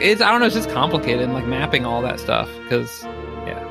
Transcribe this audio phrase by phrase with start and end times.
[0.00, 3.02] it's I don't know, it's just complicated like mapping all that stuff because
[3.46, 3.66] yeah.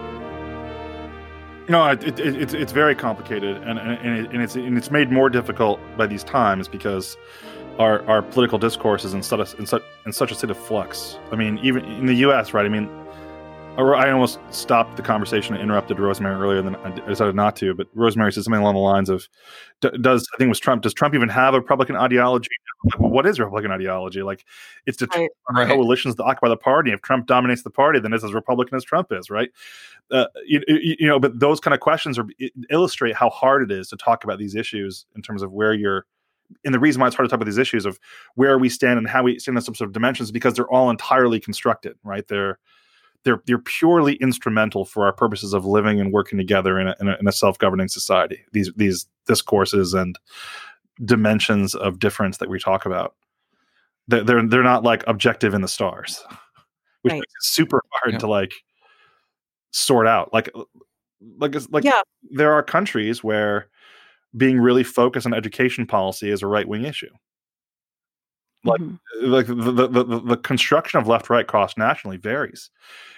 [1.68, 4.91] No, it, it, it, it's it's very complicated, and and, it, and it's and it's
[4.91, 7.18] made more difficult by these times because
[7.77, 11.18] our our political discourse is in such in such in such a state of flux.
[11.31, 12.66] I mean, even in the U.S., right?
[12.66, 12.89] I mean,
[13.80, 17.74] I almost stopped the conversation and interrupted Rosemary earlier than I decided not to.
[17.74, 19.30] But Rosemary said something along the lines of,
[19.82, 20.82] "Does I think it was Trump?
[20.82, 22.50] Does Trump even have a Republican ideology?
[22.98, 24.22] What is Republican ideology?
[24.22, 24.46] Like,
[24.86, 25.68] it's to right.
[25.68, 26.92] coalitions to occupy the party.
[26.92, 29.50] If Trump dominates the party, then it's as Republican as Trump is, right?
[30.12, 32.26] Uh, you, you, know, but those kind of questions are
[32.70, 36.05] illustrate how hard it is to talk about these issues in terms of where you're."
[36.66, 38.00] And the reason why it's hard to talk about these issues of
[38.36, 40.90] where we stand and how we stand in some sort of dimensions because they're all
[40.90, 42.27] entirely constructed, right?
[42.27, 42.58] They're
[43.23, 47.10] they're they're purely instrumental for our purposes of living and working together in a, in
[47.10, 48.43] a, in a self-governing society.
[48.54, 50.18] These these discourses and
[51.04, 53.16] dimensions of difference that we talk about,
[54.08, 56.24] they're they're, they're not like objective in the stars,
[57.02, 57.20] which right.
[57.20, 58.20] makes it super hard yeah.
[58.20, 58.54] to like
[59.71, 60.34] sort out.
[60.34, 60.49] Like
[61.38, 62.02] like like yeah.
[62.32, 63.70] there are countries where
[64.38, 67.09] being really focused on education policy is a right wing issue
[68.66, 69.25] like mm-hmm.
[69.25, 72.69] like the, the, the, the construction of left right cross nationally varies.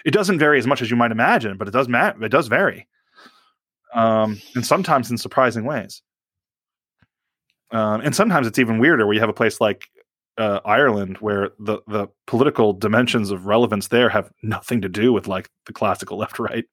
[0.04, 2.48] It doesn't vary as much as you might imagine but it does matter it does
[2.48, 2.86] vary
[3.92, 6.02] um, and sometimes in surprising ways.
[7.70, 9.86] Um, and sometimes it's even weirder where you have a place like
[10.38, 15.26] uh, Ireland where the the political dimensions of relevance there have nothing to do with
[15.26, 16.64] like the classical left right.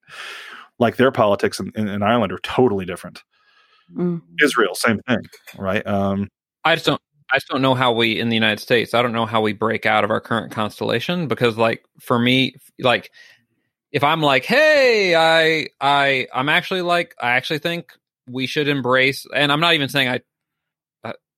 [0.77, 3.23] Like their politics in, in, in Ireland are totally different.
[3.95, 4.21] Mm.
[4.41, 5.21] Israel same thing
[5.57, 5.85] right?
[5.87, 6.29] Um,
[6.63, 8.93] I just don't I just don't know how we in the United States.
[8.93, 12.55] I don't know how we break out of our current constellation because, like, for me,
[12.79, 13.11] like,
[13.91, 17.93] if I'm like, hey, I, I, I'm actually like, I actually think
[18.27, 20.21] we should embrace, and I'm not even saying I,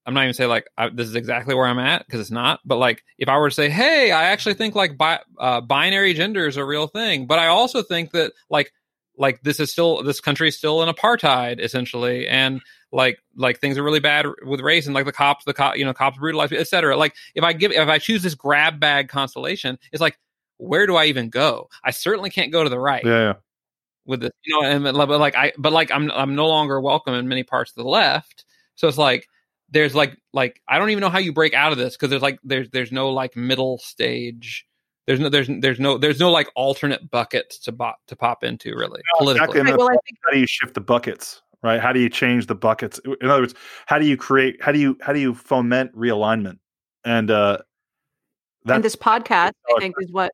[0.04, 2.60] I'm not even saying like I, this is exactly where I'm at because it's not.
[2.64, 6.14] But like, if I were to say, hey, I actually think like bi- uh, binary
[6.14, 8.72] gender is a real thing, but I also think that like,
[9.16, 12.60] like this is still this country is still in apartheid essentially, and
[12.92, 15.84] like like things are really bad with race and like the cops the cop you
[15.84, 19.78] know cops brutalize etc like if i give if i choose this grab bag constellation
[19.92, 20.18] it's like
[20.58, 23.32] where do i even go i certainly can't go to the right yeah, yeah.
[24.04, 27.14] with this you know and but like i but like i'm i'm no longer welcome
[27.14, 28.44] in many parts of the left
[28.74, 29.26] so it's like
[29.70, 32.22] there's like like i don't even know how you break out of this because there's
[32.22, 34.66] like there's there's no like middle stage
[35.06, 38.74] there's no there's there's no there's no like alternate buckets to bot to pop into
[38.76, 39.60] really no, politically.
[39.60, 39.76] Exactly.
[39.76, 41.42] Well, I think how do you shift the buckets?
[41.62, 41.80] Right?
[41.80, 43.00] How do you change the buckets?
[43.20, 43.54] In other words,
[43.86, 44.62] how do you create?
[44.62, 46.58] How do you how do you foment realignment?
[47.04, 47.58] And uh,
[48.66, 50.32] and this podcast, I think, is what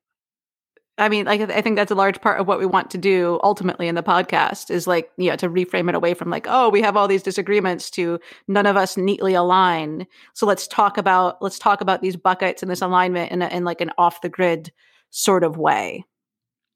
[0.99, 3.39] I mean, like I think that's a large part of what we want to do
[3.41, 6.69] ultimately in the podcast is like, you know, to reframe it away from like, oh,
[6.69, 10.05] we have all these disagreements to none of us neatly align.
[10.33, 13.63] So let's talk about let's talk about these buckets and this alignment in, a, in
[13.63, 14.73] like an off the grid
[15.09, 16.05] sort of way.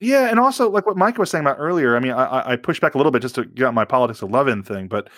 [0.03, 1.95] Yeah, and also like what Mike was saying about earlier.
[1.95, 4.31] I mean, I, I pushed back a little bit just to get my politics of
[4.31, 5.09] love in thing, but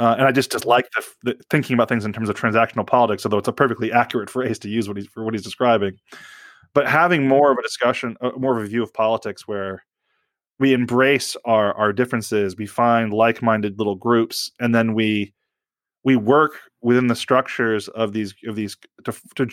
[0.00, 3.24] uh, and I just dislike the, the, thinking about things in terms of transactional politics,
[3.24, 5.92] although it's a perfectly accurate phrase to use what he's for what he's describing.
[6.74, 9.84] But having more of a discussion, uh, more of a view of politics where
[10.58, 15.34] we embrace our our differences, we find like minded little groups, and then we
[16.02, 19.46] we work within the structures of these of these to, to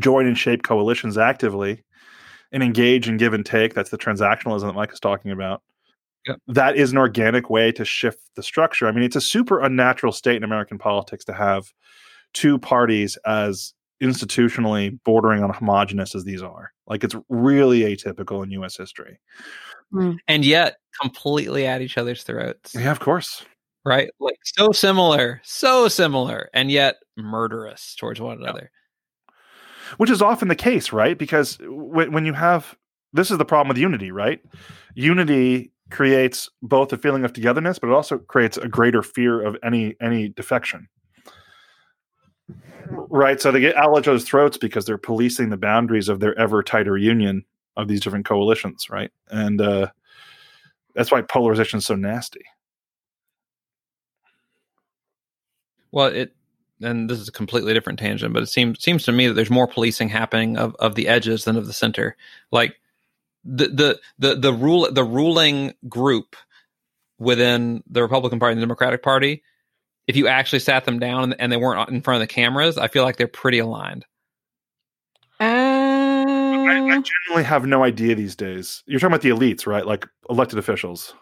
[0.00, 1.84] join and shape coalitions actively
[2.52, 3.74] and engage and give and take.
[3.74, 5.62] That's the transactionalism that Mike is talking about.
[6.26, 6.38] Yep.
[6.48, 8.86] That is an organic way to shift the structure.
[8.86, 11.72] I mean, it's a super unnatural state in American politics to have
[12.34, 13.72] two parties as
[14.02, 16.72] institutionally bordering on homogenous as these are.
[16.86, 19.18] Like it's really atypical in US history.
[19.92, 20.18] Mm.
[20.28, 22.74] And yet completely at each other's throats.
[22.74, 23.44] Yeah, of course.
[23.84, 24.10] Right?
[24.20, 28.70] Like so similar, so similar, and yet murderous towards one another
[29.96, 31.18] which is often the case, right?
[31.18, 31.58] Because
[31.90, 32.76] when, when you have
[33.12, 34.40] this is the problem with unity, right?
[34.94, 39.56] Unity creates both a feeling of togetherness, but it also creates a greater fear of
[39.64, 40.88] any any defection.
[42.88, 43.40] Right.
[43.40, 46.62] So they get out each other's throats because they're policing the boundaries of their ever
[46.62, 47.44] tighter union
[47.76, 49.10] of these different coalitions, right?
[49.30, 49.88] And uh,
[50.94, 52.44] that's why polarization is so nasty.
[55.92, 56.34] Well, it
[56.80, 59.50] and this is a completely different tangent, but it seems seems to me that there's
[59.50, 62.16] more policing happening of, of the edges than of the center.
[62.50, 62.76] Like
[63.44, 66.36] the the the the rule the ruling group
[67.18, 69.42] within the Republican Party and the Democratic Party,
[70.06, 72.88] if you actually sat them down and they weren't in front of the cameras, I
[72.88, 74.06] feel like they're pretty aligned.
[75.38, 75.70] Uh...
[76.70, 78.82] I, I generally have no idea these days.
[78.86, 79.84] You're talking about the elites, right?
[79.84, 81.14] Like elected officials.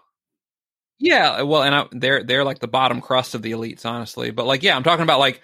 [0.99, 4.31] Yeah, uh, well, and I, they're they're like the bottom crust of the elites, honestly.
[4.31, 5.41] But like, yeah, I'm talking about like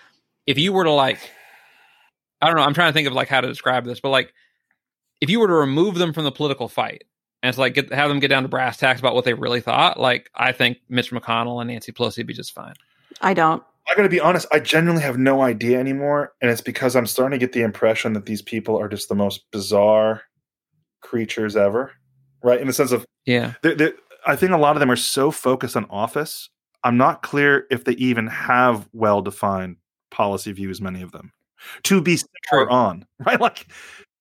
[0.47, 1.19] if you were to like,
[2.41, 4.33] I don't know, I'm trying to think of like how to describe this, but like,
[5.21, 7.05] if you were to remove them from the political fight
[7.43, 9.61] and it's like get, have them get down to brass tacks about what they really
[9.61, 12.75] thought, like I think Mitch McConnell and Nancy Pelosi would be just fine.
[13.21, 13.63] I don't.
[13.89, 14.47] I got to be honest.
[14.51, 18.15] I genuinely have no idea anymore, and it's because I'm starting to get the impression
[18.15, 20.23] that these people are just the most bizarre
[21.03, 21.93] creatures ever,
[22.43, 22.61] right?
[22.61, 23.95] In the sense of yeah, they're, they're,
[24.27, 26.49] I think a lot of them are so focused on office.
[26.83, 29.77] I'm not clear if they even have well defined
[30.11, 30.81] policy views.
[30.81, 31.33] Many of them
[31.85, 32.19] to be
[32.49, 32.69] True.
[32.69, 33.41] on, right?
[33.41, 33.67] Like,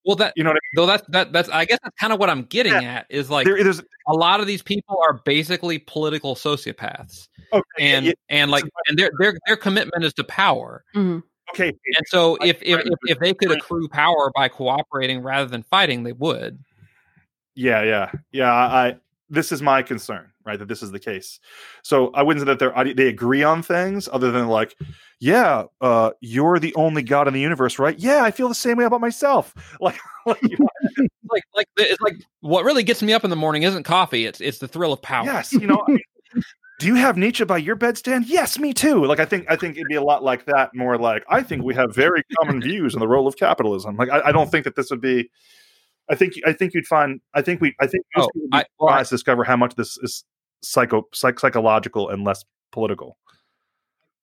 [0.06, 0.60] well, that you know, I mean?
[0.76, 2.82] though that's that that's I guess that's kind of what I'm getting yeah.
[2.82, 3.58] at is like there,
[4.08, 8.98] a lot of these people are basically political sociopaths, okay, and yeah, and like and
[8.98, 10.84] their their their commitment is to power.
[10.96, 11.20] Mm-hmm.
[11.54, 15.64] Okay, and so if if, if if they could accrue power by cooperating rather than
[15.64, 16.60] fighting, they would.
[17.56, 18.52] Yeah, yeah, yeah.
[18.52, 18.98] I
[19.34, 20.60] this is my concern, right?
[20.60, 21.40] That this is the case.
[21.82, 24.78] So I wouldn't say that they they agree on things other than like,
[25.20, 27.98] yeah, uh, you're the only God in the universe, right?
[27.98, 29.54] Yeah, I feel the same way about myself.
[29.80, 30.42] Like, like,
[31.30, 34.40] like, like it's like what really gets me up in the morning isn't coffee; it's
[34.40, 35.26] it's the thrill of power.
[35.26, 35.84] Yes, you know.
[35.86, 36.44] I mean,
[36.80, 38.26] do you have Nietzsche by your bedstand?
[38.28, 39.04] Yes, me too.
[39.06, 40.74] Like I think I think it'd be a lot like that.
[40.74, 43.98] More like I think we have very common views on the role of capitalism.
[43.98, 45.30] Like I, I don't think that this would be
[46.10, 48.94] I think I think you'd find I think we I think most oh, I, well,
[48.94, 50.24] I, discover how much this is
[50.62, 53.18] psycho psych, psychological and less political.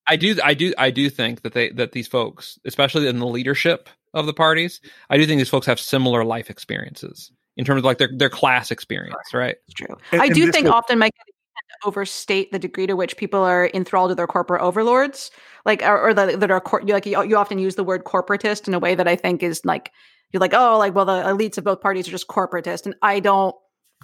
[0.07, 3.27] I do I do I do think that they that these folks, especially in the
[3.27, 7.79] leadership of the parties, I do think these folks have similar life experiences in terms
[7.79, 9.57] of like their their class experience, right?
[9.67, 9.97] It's true.
[10.13, 11.13] And, I do think often Mike
[11.85, 15.31] overstate the degree to which people are enthralled to their corporate overlords,
[15.65, 18.69] like or, or the, that are cor- like you, you often use the word corporatist
[18.69, 19.93] in a way that I think is like
[20.33, 22.87] you're like, oh, like, well, the elites of both parties are just corporatist.
[22.87, 23.55] And I don't,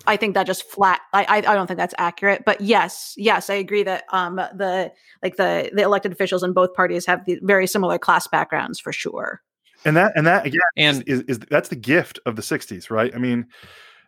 [0.07, 2.45] I think that just flat, I, I, I don't think that's accurate.
[2.45, 4.93] But yes, yes, I agree that um the,
[5.23, 8.93] like the, the elected officials in both parties have the very similar class backgrounds for
[8.93, 9.41] sure.
[9.85, 12.91] And that, and that again, and is, is, is that's the gift of the 60s,
[12.91, 13.15] right?
[13.15, 13.47] I mean,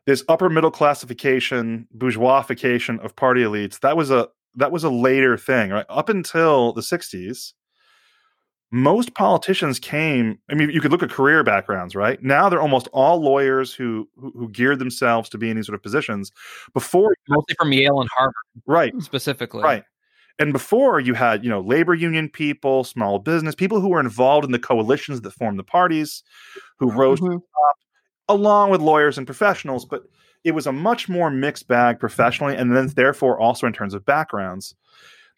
[0.07, 5.37] this upper middle classification, bourgeoisification of party elites, that was a, that was a later
[5.37, 5.87] thing, right?
[5.89, 7.53] Up until the 60s,
[8.71, 12.23] most politicians came i mean you could look at career backgrounds right?
[12.23, 15.75] Now they're almost all lawyers who who, who geared themselves to be in these sort
[15.75, 16.33] of positions.
[16.75, 18.35] Before mostly from yale and harvard
[18.67, 18.93] right.
[19.01, 19.63] specifically.
[19.63, 19.85] Right.
[20.39, 24.45] And before you had you know labor union people small business people who were involved
[24.45, 26.23] in the coalitions that formed the parties
[26.79, 27.33] who rose mm-hmm.
[27.33, 27.77] to the top
[28.29, 30.03] along with lawyers and professionals but
[30.45, 34.05] it was a much more mixed bag professionally and then therefore also in terms of
[34.05, 34.75] backgrounds.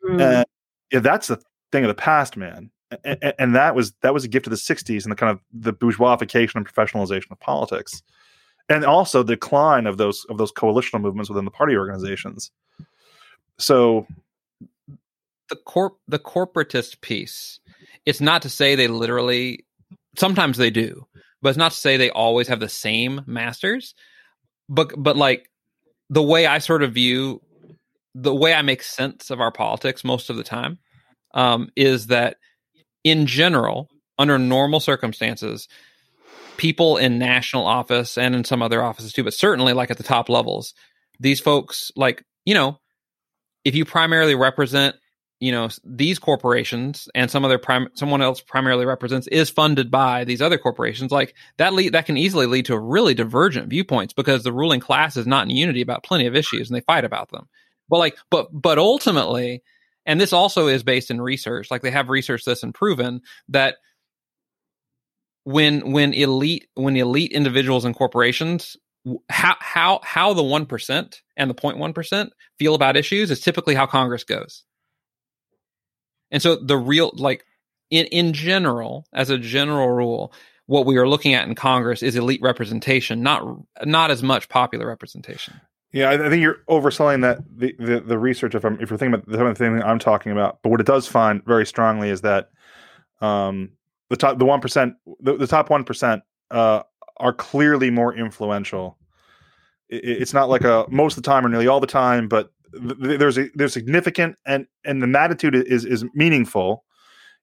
[0.04, 0.20] Mm.
[0.20, 0.46] and
[0.92, 1.40] yeah, that's the
[1.72, 2.70] thing of the past man
[3.04, 5.40] and, and, that was that was a gift of the 60s and the kind of
[5.52, 8.02] the bourgeoisification and professionalization of politics.
[8.68, 12.50] And also the decline of those of those coalitional movements within the party organizations.
[13.58, 14.06] So
[15.48, 17.60] the corp the corporatist piece
[18.06, 19.64] it's not to say they literally
[20.16, 21.06] sometimes they do
[21.42, 23.94] but it's not to say they always have the same masters.
[24.68, 25.50] But but like
[26.08, 27.40] the way i sort of view
[28.14, 30.78] the way i make sense of our politics most of the time
[31.34, 32.36] um, is that
[33.04, 33.88] in general,
[34.18, 35.68] under normal circumstances,
[36.56, 40.02] people in national office and in some other offices too, but certainly like at the
[40.02, 40.74] top levels,
[41.18, 42.78] these folks, like, you know,
[43.64, 44.96] if you primarily represent,
[45.38, 50.24] you know, these corporations and some other prim- someone else primarily represents is funded by
[50.24, 54.42] these other corporations, like that lead that can easily lead to really divergent viewpoints because
[54.42, 57.30] the ruling class is not in unity about plenty of issues and they fight about
[57.30, 57.48] them.
[57.88, 59.62] But like, but but ultimately,
[60.06, 63.76] and this also is based in research like they have researched this and proven that
[65.44, 68.76] when when elite when elite individuals and corporations
[69.28, 72.28] how how how the 1% and the 0.1%
[72.58, 74.64] feel about issues is typically how congress goes.
[76.30, 77.44] And so the real like
[77.90, 80.32] in in general as a general rule
[80.66, 83.42] what we are looking at in congress is elite representation not
[83.84, 85.60] not as much popular representation
[85.92, 88.54] yeah, I, think you're overselling that the, the, the research.
[88.54, 90.86] If I'm if you're thinking about the same thing I'm talking about, but what it
[90.86, 92.50] does find very strongly is that
[93.20, 93.70] um,
[94.08, 96.82] the top the one percent the, the top one percent uh,
[97.16, 98.98] are clearly more influential.
[99.88, 102.52] It, it's not like a most of the time or nearly all the time, but
[102.72, 106.84] th- there's a there's significant and and the magnitude is is meaningful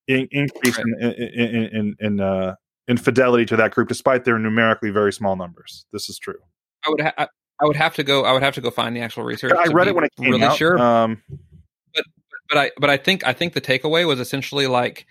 [0.08, 2.56] in, increase in in in, in, uh,
[2.88, 5.86] in fidelity to that group, despite their numerically very small numbers.
[5.92, 6.40] This is true.
[6.86, 7.28] I would ha-
[7.60, 8.24] I would have to go.
[8.24, 9.54] I would have to go find the actual research.
[9.58, 10.58] I read it when it came really out.
[10.58, 10.78] Sure.
[10.80, 11.22] Um,
[11.94, 12.06] but
[12.50, 15.06] but I but I think I think the takeaway was essentially like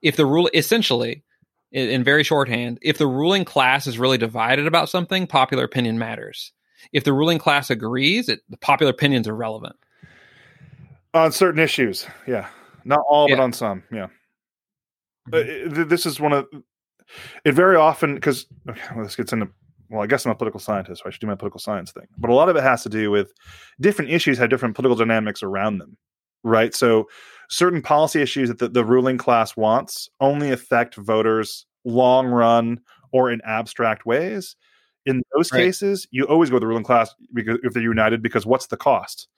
[0.00, 1.24] if the rule essentially
[1.72, 5.98] in, in very shorthand, if the ruling class is really divided about something, popular opinion
[5.98, 6.52] matters.
[6.92, 9.76] If the ruling class agrees, it, the popular opinions are relevant
[11.14, 12.06] on certain issues.
[12.26, 12.48] Yeah,
[12.84, 13.36] not all, yeah.
[13.36, 13.82] but on some.
[13.92, 14.08] Yeah.
[15.30, 15.82] Mm-hmm.
[15.82, 16.46] Uh, this is one of
[17.44, 17.54] it.
[17.54, 19.48] Very often, because okay, well, this gets into
[19.92, 22.06] well, I guess I'm a political scientist, so I should do my political science thing.
[22.16, 23.32] But a lot of it has to do with
[23.78, 25.98] different issues have different political dynamics around them,
[26.42, 26.74] right?
[26.74, 27.08] So
[27.50, 32.80] certain policy issues that the, the ruling class wants only affect voters long run
[33.12, 34.56] or in abstract ways.
[35.04, 35.58] In those right.
[35.58, 38.76] cases, you always go with the ruling class because if they're united, because what's the
[38.78, 39.28] cost?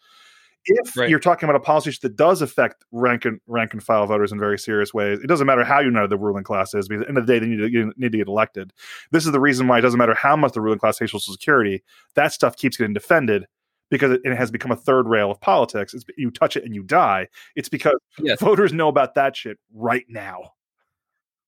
[0.67, 1.09] If right.
[1.09, 4.39] you're talking about a policy that does affect rank and rank and file voters in
[4.39, 6.89] very serious ways, it doesn't matter how united the ruling class is.
[6.89, 8.73] Because at the end of the day, they need to get, need to get elected.
[9.11, 11.33] This is the reason why it doesn't matter how much the ruling class hates Social
[11.33, 11.83] Security.
[12.15, 13.47] That stuff keeps getting defended
[13.91, 15.95] because it, it has become a third rail of politics.
[15.95, 17.29] It's, you touch it and you die.
[17.55, 18.41] It's because yes.
[18.41, 20.53] voters know about that shit right now.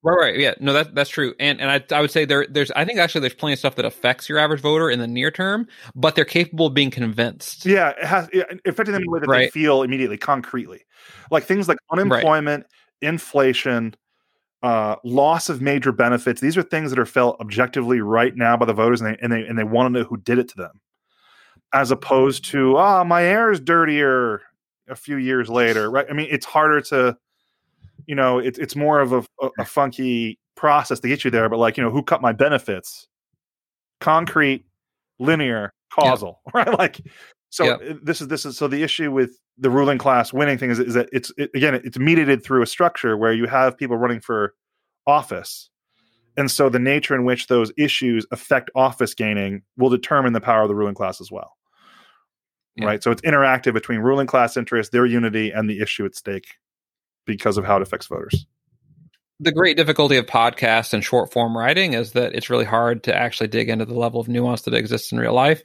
[0.06, 2.70] Right, right, yeah, no, that that's true, and and I I would say there there's
[2.70, 5.32] I think actually there's plenty of stuff that affects your average voter in the near
[5.32, 7.66] term, but they're capable of being convinced.
[7.66, 9.38] Yeah, it has it affecting them in a way that right.
[9.40, 10.84] they feel immediately, concretely,
[11.32, 13.08] like things like unemployment, right.
[13.08, 13.96] inflation,
[14.62, 16.40] uh, loss of major benefits.
[16.40, 19.32] These are things that are felt objectively right now by the voters, and they and
[19.32, 20.80] they and they want to know who did it to them,
[21.74, 24.42] as opposed to ah, oh, my air is dirtier
[24.88, 26.06] a few years later, right?
[26.08, 27.18] I mean, it's harder to
[28.06, 31.48] you know, it's it's more of a, a, a funky process to get you there.
[31.48, 33.08] But like, you know, who cut my benefits?
[34.00, 34.64] Concrete,
[35.18, 36.50] linear, causal, yeah.
[36.64, 36.78] right?
[36.78, 37.00] Like,
[37.50, 37.90] so yeah.
[37.90, 40.78] Uh, this is this is so the issue with the ruling class winning thing is,
[40.78, 44.20] is that it's it, again it's mediated through a structure where you have people running
[44.20, 44.54] for
[45.06, 45.70] office
[46.36, 50.62] and so the nature in which those issues affect office gaining will determine the power
[50.62, 51.56] of the ruling class as well
[52.76, 52.86] yeah.
[52.86, 56.56] right so it's interactive between ruling class interests their unity and the issue at stake
[57.26, 58.46] because of how it affects voters.
[59.38, 63.14] The great difficulty of podcasts and short form writing is that it's really hard to
[63.14, 65.62] actually dig into the level of nuance that exists in real life.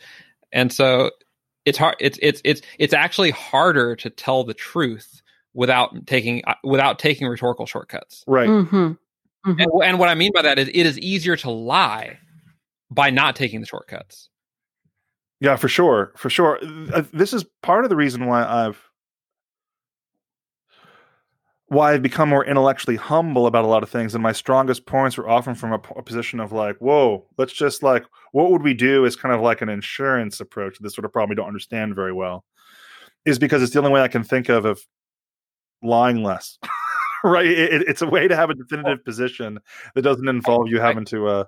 [0.51, 1.11] And so
[1.63, 5.21] it's hard it's it's it's it's actually harder to tell the truth
[5.53, 8.23] without taking uh, without taking rhetorical shortcuts.
[8.27, 8.49] Right.
[8.49, 8.75] Mm-hmm.
[8.75, 9.59] Mm-hmm.
[9.59, 12.19] And, and what I mean by that is it is easier to lie
[12.89, 14.29] by not taking the shortcuts.
[15.39, 16.59] Yeah, for sure, for sure.
[16.93, 18.79] Uh, this is part of the reason why I've
[21.71, 24.13] why I've become more intellectually humble about a lot of things.
[24.13, 27.81] And my strongest points were often from a, a, position of like, whoa, let's just
[27.81, 31.05] like, what would we do is kind of like an insurance approach to this sort
[31.05, 32.43] of problem we don't understand very well,
[33.23, 34.81] is because it's the only way I can think of of
[35.81, 36.59] lying less.
[37.23, 37.45] right?
[37.45, 39.57] It, it's a way to have a definitive position
[39.95, 41.43] that doesn't involve you having to uh,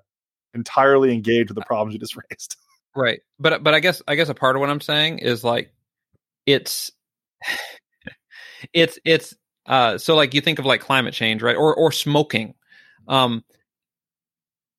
[0.54, 2.56] entirely engage with the problems you just raised.
[2.96, 3.20] Right.
[3.40, 5.74] But but I guess I guess a part of what I'm saying is like
[6.46, 6.94] it's
[8.74, 11.56] it's it's uh, so like you think of like climate change, right?
[11.56, 12.54] Or or smoking.
[13.08, 13.44] Um,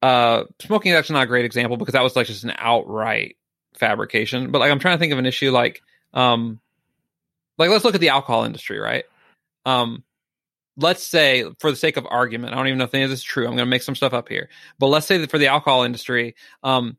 [0.02, 3.36] uh, smoking is actually not a great example because that was like just an outright
[3.74, 4.50] fabrication.
[4.50, 6.60] But like I'm trying to think of an issue like um,
[7.58, 9.04] like let's look at the alcohol industry, right?
[9.64, 10.04] Um,
[10.76, 13.20] let's say for the sake of argument, I don't even know if any of this
[13.20, 13.44] is true.
[13.44, 15.84] I'm going to make some stuff up here, but let's say that for the alcohol
[15.84, 16.98] industry, um,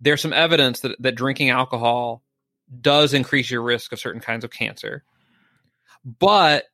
[0.00, 2.22] there's some evidence that that drinking alcohol
[2.80, 5.04] does increase your risk of certain kinds of cancer,
[6.18, 6.64] but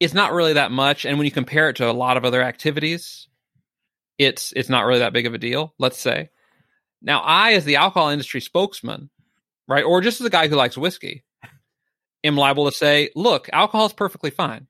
[0.00, 1.04] it's not really that much.
[1.04, 3.28] And when you compare it to a lot of other activities,
[4.18, 5.74] it's it's not really that big of a deal.
[5.78, 6.30] Let's say.
[7.02, 9.08] Now, I, as the alcohol industry spokesman,
[9.68, 11.24] right, or just as a guy who likes whiskey,
[12.24, 14.66] am liable to say, "Look, alcohol is perfectly fine.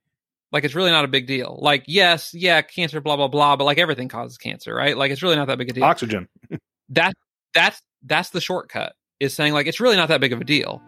[0.53, 1.59] Like it's really not a big deal.
[1.61, 4.97] Like, yes, yeah, cancer, blah blah blah, but like everything causes cancer, right?
[4.97, 5.85] Like it's really not that big a deal.
[5.85, 6.29] Oxygen.
[6.91, 7.15] that
[7.55, 10.83] that's that's the shortcut is saying like it's really not that big of a deal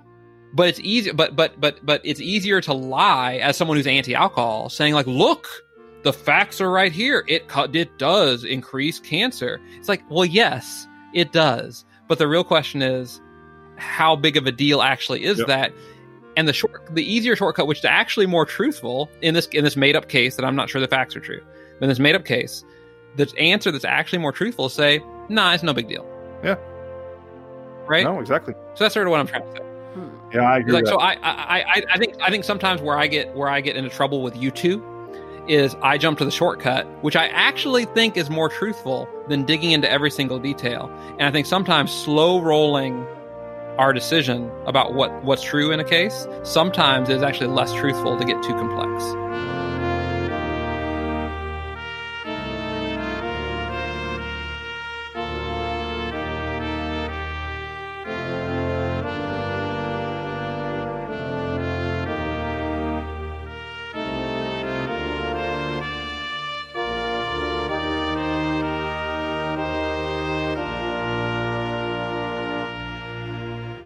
[0.54, 4.68] but it's easy but but but but it's easier to lie as someone who's anti-alcohol
[4.68, 5.48] saying like look
[6.02, 7.24] the facts are right here.
[7.28, 9.60] It it does increase cancer.
[9.76, 11.84] It's like well yes it does.
[12.08, 13.20] But the real question is
[13.76, 15.46] how big of a deal actually is yep.
[15.46, 15.72] that?
[16.36, 19.76] And the short the easier shortcut which is actually more truthful in this in this
[19.76, 21.42] made up case that i'm not sure the facts are true
[21.78, 22.64] but in this made up case
[23.16, 26.06] the answer that's actually more truthful is say nah it's no big deal.
[26.42, 26.54] Yeah.
[27.86, 28.04] Right?
[28.04, 28.54] No exactly.
[28.74, 29.71] So that's sort of what i'm trying to say
[30.32, 30.72] yeah, I agree.
[30.72, 33.76] Like, so I, I, I, think, I think sometimes where I get where I get
[33.76, 34.84] into trouble with you two
[35.48, 39.72] is I jump to the shortcut, which I actually think is more truthful than digging
[39.72, 40.90] into every single detail.
[41.18, 43.06] And I think sometimes slow rolling
[43.78, 48.24] our decision about what what's true in a case sometimes is actually less truthful to
[48.24, 49.04] get too complex.